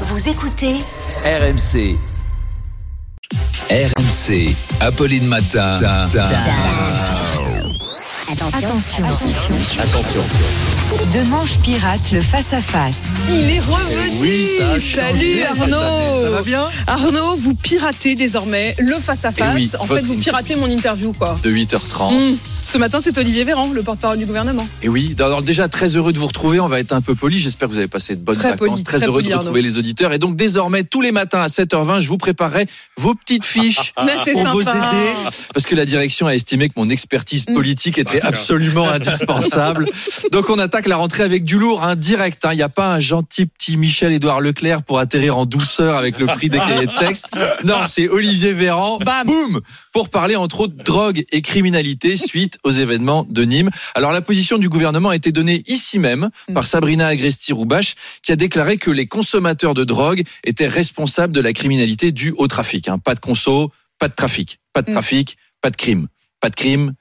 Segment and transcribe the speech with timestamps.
[0.00, 0.74] Vous écoutez
[1.24, 1.96] RMC.
[3.70, 4.56] RMC.
[4.80, 5.76] Apolline Matin.
[8.32, 9.04] Attention.
[9.78, 10.20] Attention.
[11.12, 12.98] De Manche Pirate, le face-à-face.
[13.28, 14.10] Il est revenu.
[14.16, 15.70] Eh oui, ça Salut année.
[16.34, 16.44] Arnaud.
[16.44, 19.48] Ça va bien Arnaud, vous piratez désormais le face-à-face.
[19.52, 21.38] Eh oui, en fait, vous piratez mon interview, quoi.
[21.42, 22.32] De 8h30.
[22.32, 22.36] Hmm.
[22.66, 24.66] Ce matin, c'est Olivier Véran, le porte-parole du gouvernement.
[24.82, 26.60] Et oui, alors déjà très heureux de vous retrouver.
[26.60, 27.38] On va être un peu poli.
[27.38, 28.68] J'espère que vous avez passé de bonnes Très vacances.
[28.70, 30.12] poli, très, très heureux poli, de retrouver les auditeurs.
[30.14, 33.92] Et donc désormais, tous les matins à 7h20, je vous préparerai vos petites fiches.
[34.04, 35.12] Mais pour vous aider,
[35.52, 37.54] parce que la direction a estimé que mon expertise Mm.
[37.54, 39.86] politique était absolument indispensable.
[40.32, 42.44] Donc on attaque la rentrée avec du lourd, hein, direct.
[42.44, 42.50] hein.
[42.52, 46.23] Il n'y a pas un gentil petit Michel-Édouard Leclerc pour atterrir en douceur avec le
[46.26, 47.26] prix des cahiers de texte.
[47.64, 48.98] Non, c'est Olivier Véran.
[48.98, 49.26] Bam.
[49.26, 49.60] Boum
[49.92, 53.70] Pour parler entre autres drogue et criminalité suite aux événements de Nîmes.
[53.94, 58.36] Alors la position du gouvernement a été donnée ici même par Sabrina Agresti-Roubache qui a
[58.36, 62.88] déclaré que les consommateurs de drogue étaient responsables de la criminalité due au trafic.
[62.88, 62.98] hein.
[62.98, 64.58] Pas de conso, pas de trafic.
[64.72, 64.94] Pas de Mm.
[64.94, 66.08] trafic, pas de crime.
[66.40, 66.92] Pas de crime,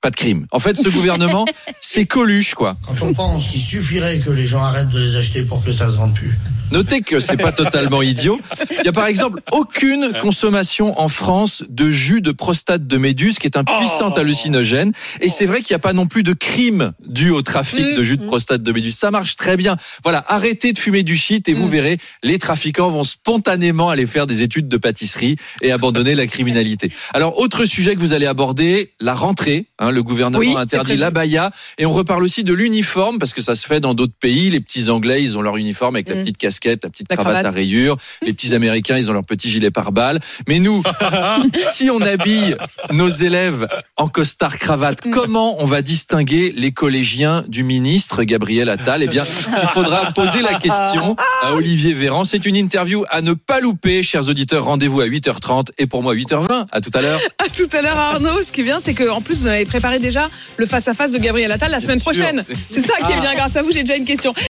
[0.00, 0.46] pas de crime.
[0.52, 1.44] En fait, ce gouvernement,
[1.80, 2.76] c'est Coluche, quoi.
[2.86, 5.90] Quand on pense qu'il suffirait que les gens arrêtent de les acheter pour que ça
[5.90, 6.32] se vende plus.
[6.72, 8.40] Notez que c'est pas totalement idiot.
[8.80, 13.38] Il y a par exemple aucune consommation en France de jus de prostate de méduse,
[13.38, 14.92] qui est un puissant hallucinogène.
[15.20, 18.02] Et c'est vrai qu'il n'y a pas non plus de crime dû au trafic de
[18.02, 18.96] jus de prostate de méduse.
[18.96, 19.76] Ça marche très bien.
[20.02, 21.70] Voilà, arrêtez de fumer du shit et vous Mm.
[21.70, 26.90] verrez, les trafiquants vont spontanément aller faire des études de pâtisserie et abandonner la criminalité.
[27.14, 29.66] Alors, autre sujet que vous allez aborder, la rentrée.
[29.78, 31.00] Hein, le gouvernement Oui, interdit prévu.
[31.00, 31.50] la baya.
[31.78, 34.50] Et on reparle aussi de l'uniforme, parce que ça se fait dans d'autres pays.
[34.50, 36.22] Les petits Anglais, ils ont leur uniforme avec la Mm.
[36.22, 37.52] petite casquette, la petite La cravate, cravate.
[37.52, 37.96] à rayures.
[38.22, 40.20] Les petits Américains, ils ont leur petit gilet pare-balles.
[40.48, 40.82] Mais nous,
[41.72, 42.56] si on habille
[42.92, 45.10] nos élèves en costard cravate, Mm.
[45.10, 49.02] comment on va distinguer les collégiens du ministre Gabriel Attal?
[49.02, 49.24] Eh bien,
[49.62, 52.24] il faudra poser la question à Olivier Véran.
[52.24, 54.64] C'est une interview à ne pas louper, chers auditeurs.
[54.64, 56.66] Rendez-vous à 8h30 et pour moi 8h20.
[56.72, 57.20] À tout à l'heure.
[57.38, 58.42] À tout à l'heure, Arnaud.
[58.44, 61.18] Ce qui est bien, c'est que en plus, vous avez préparé déjà le face-à-face de
[61.18, 62.44] Gabriel Attal la semaine prochaine.
[62.70, 63.34] C'est ça qui est bien.
[63.34, 64.34] Grâce à vous, j'ai déjà une question.